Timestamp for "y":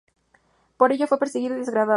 1.55-1.59